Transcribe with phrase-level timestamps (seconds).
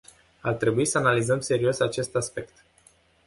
[0.41, 2.63] Ar trebui să analizăm serios acest aspect.